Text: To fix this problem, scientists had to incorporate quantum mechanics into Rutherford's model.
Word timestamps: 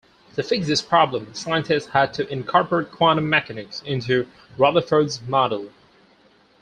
To 0.35 0.41
fix 0.41 0.65
this 0.65 0.81
problem, 0.81 1.31
scientists 1.35 1.85
had 1.89 2.11
to 2.15 2.27
incorporate 2.33 2.89
quantum 2.91 3.29
mechanics 3.29 3.83
into 3.85 4.27
Rutherford's 4.57 5.21
model. 5.27 5.69